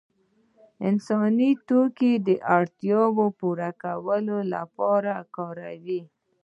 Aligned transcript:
انسان 0.87 1.39
توکي 1.67 2.13
د 2.27 2.29
اړتیاوو 2.57 3.25
پوره 3.39 3.69
کولو 3.83 4.37
لپاره 4.53 5.13
کاروي. 5.35 6.01